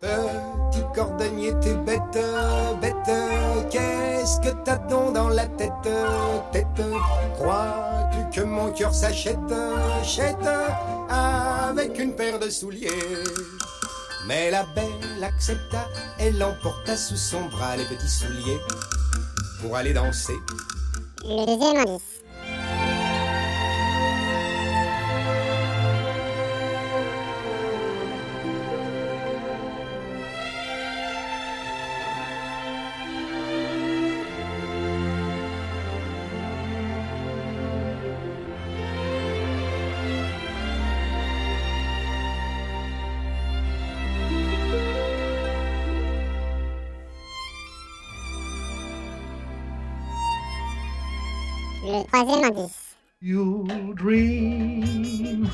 [0.00, 2.18] Petit cordonnier, t'es bête,
[2.80, 3.10] bête.
[3.70, 5.72] Qu'est-ce que t'as donc dans la tête,
[6.52, 6.66] tête?
[7.34, 9.38] Crois-tu que mon cœur s'achète,
[10.00, 10.36] achète
[11.08, 12.88] avec une paire de souliers?
[14.26, 15.86] Mais la belle accepta,
[16.18, 18.58] elle emporta sous son bras les petits souliers
[19.60, 20.38] pour aller danser.
[51.84, 52.96] Le troisième indice.
[53.20, 55.46] You dream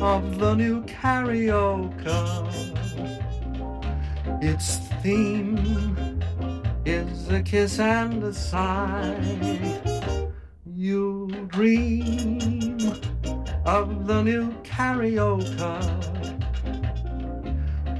[0.00, 1.92] of the new karaoke.
[4.40, 6.22] Its theme
[6.86, 9.20] is a kiss and a sigh.
[10.64, 12.78] You dream
[13.66, 15.52] of the new karaoke.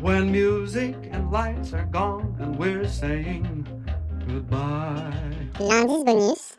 [0.01, 3.67] When music and lights are gone and we're saying
[4.27, 5.13] goodbye.
[5.61, 6.59] L'indice bonus.